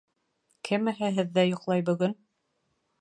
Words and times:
Кемеһе 0.69 1.11
һеҙҙә 1.17 1.45
йоҡлай 1.53 1.85
бөгөн? 1.91 2.17